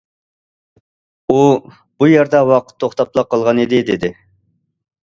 [1.27, 1.43] ئۇ:
[1.99, 4.15] بۇ يەردە ۋاقىت توختاپلا قالغانىدى، دېدى.